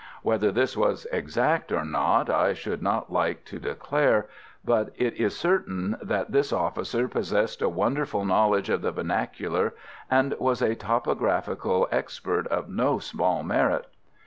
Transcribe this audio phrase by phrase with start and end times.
[0.23, 4.25] Whether this was exact or not I should not like to declare,
[4.65, 9.75] but it is certain that this officer possessed a wonderful knowledge of the vernacular,
[10.09, 13.85] and was a topographical expert of no small merit.